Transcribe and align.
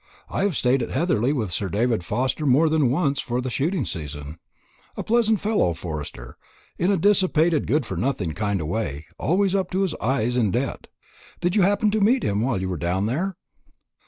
I 0.29 0.41
have 0.45 0.57
stayed 0.57 0.81
at 0.81 0.89
Heatherly 0.89 1.31
with 1.31 1.51
Sir 1.53 1.69
David 1.69 2.03
Forster 2.03 2.47
more 2.47 2.69
than 2.69 2.89
once 2.89 3.19
for 3.21 3.39
the 3.39 3.51
shooting 3.51 3.85
season. 3.85 4.39
A 4.97 5.03
pleasant 5.03 5.39
fellow 5.39 5.75
Forster, 5.75 6.37
in 6.79 6.89
a 6.91 6.97
dissipated 6.97 7.67
good 7.67 7.85
for 7.85 7.95
nothing 7.95 8.31
kind 8.33 8.61
of 8.61 8.67
way, 8.67 9.05
always 9.19 9.53
up 9.53 9.69
to 9.69 9.83
his 9.83 9.93
eyes 10.01 10.35
in 10.37 10.49
debt. 10.49 10.87
Did 11.39 11.55
you 11.55 11.61
happen 11.61 11.91
to 11.91 12.01
meet 12.01 12.23
him 12.23 12.41
while 12.41 12.59
you 12.59 12.67
were 12.67 12.77
down 12.77 13.05
there?" 13.05 13.37